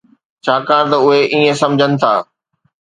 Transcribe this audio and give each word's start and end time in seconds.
ڇاڪاڻ 0.45 0.83
ته 0.91 0.97
اهي 1.05 1.19
ائين 1.33 1.55
سمجهن 1.61 1.91
ٿا. 2.01 2.13